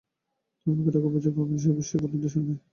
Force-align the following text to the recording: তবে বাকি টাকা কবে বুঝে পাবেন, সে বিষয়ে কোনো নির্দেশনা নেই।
তবে 0.61 0.73
বাকি 0.77 0.89
টাকা 0.89 0.99
কবে 1.03 1.13
বুঝে 1.15 1.29
পাবেন, 1.35 1.57
সে 1.57 1.69
বিষয়ে 1.77 1.99
কোনো 2.01 2.11
নির্দেশনা 2.13 2.43
নেই। 2.47 2.57